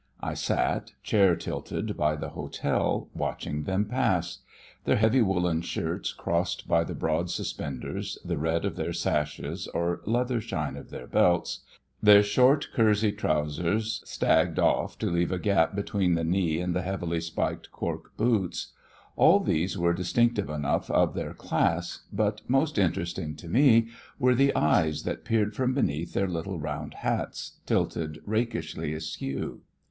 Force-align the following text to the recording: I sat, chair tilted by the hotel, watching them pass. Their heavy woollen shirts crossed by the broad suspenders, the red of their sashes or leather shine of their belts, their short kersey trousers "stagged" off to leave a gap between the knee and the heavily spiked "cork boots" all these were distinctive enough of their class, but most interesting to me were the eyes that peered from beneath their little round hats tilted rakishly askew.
I 0.21 0.33
sat, 0.33 0.93
chair 1.03 1.35
tilted 1.35 1.95
by 1.95 2.15
the 2.15 2.29
hotel, 2.29 3.09
watching 3.13 3.65
them 3.65 3.85
pass. 3.85 4.39
Their 4.85 4.95
heavy 4.95 5.21
woollen 5.21 5.61
shirts 5.61 6.11
crossed 6.11 6.67
by 6.67 6.83
the 6.85 6.95
broad 6.95 7.29
suspenders, 7.29 8.17
the 8.25 8.39
red 8.39 8.65
of 8.65 8.77
their 8.77 8.93
sashes 8.93 9.67
or 9.67 10.01
leather 10.07 10.41
shine 10.41 10.75
of 10.75 10.89
their 10.89 11.05
belts, 11.05 11.59
their 12.01 12.23
short 12.23 12.69
kersey 12.73 13.11
trousers 13.11 14.01
"stagged" 14.03 14.57
off 14.57 14.97
to 14.97 15.05
leave 15.05 15.31
a 15.31 15.37
gap 15.37 15.75
between 15.75 16.15
the 16.15 16.23
knee 16.23 16.59
and 16.59 16.73
the 16.73 16.81
heavily 16.81 17.21
spiked 17.21 17.71
"cork 17.71 18.17
boots" 18.17 18.73
all 19.15 19.39
these 19.39 19.77
were 19.77 19.93
distinctive 19.93 20.49
enough 20.49 20.89
of 20.89 21.13
their 21.13 21.35
class, 21.35 22.07
but 22.11 22.41
most 22.47 22.79
interesting 22.79 23.35
to 23.35 23.47
me 23.47 23.87
were 24.17 24.33
the 24.33 24.51
eyes 24.55 25.03
that 25.03 25.23
peered 25.23 25.55
from 25.55 25.75
beneath 25.75 26.13
their 26.15 26.27
little 26.27 26.59
round 26.59 26.95
hats 26.95 27.59
tilted 27.67 28.19
rakishly 28.25 28.93
askew. 28.95 29.61